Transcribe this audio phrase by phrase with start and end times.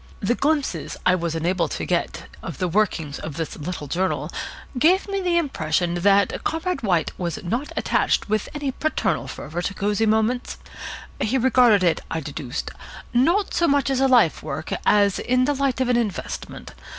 [0.19, 4.31] The glimpses I was enabled to get of the workings of this little journal
[4.79, 9.75] gave me the impression that Comrade White was not attached with any paternal fervour to
[9.75, 10.57] Cosy Moments.
[11.19, 12.71] He regarded it, I deduced,
[13.13, 16.73] not so much as a life work as in the light of an investment.